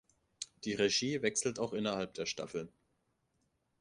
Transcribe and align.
Die 0.65 0.73
Regie 0.73 1.21
wechselt 1.21 1.59
auch 1.59 1.73
innerhalb 1.73 2.15
der 2.15 2.25
Staffeln. 2.25 2.69